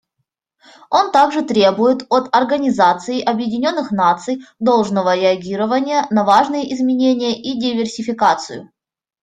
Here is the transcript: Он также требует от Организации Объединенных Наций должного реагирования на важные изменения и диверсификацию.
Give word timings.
Он 0.89 1.11
также 1.11 1.43
требует 1.43 2.07
от 2.09 2.35
Организации 2.35 3.21
Объединенных 3.21 3.91
Наций 3.91 4.41
должного 4.57 5.15
реагирования 5.15 6.07
на 6.09 6.23
важные 6.23 6.73
изменения 6.73 7.39
и 7.39 7.59
диверсификацию. 7.59 8.71